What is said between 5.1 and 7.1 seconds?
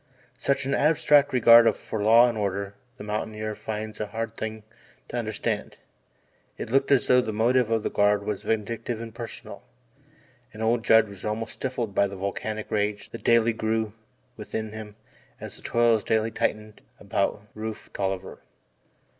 understand. It looked as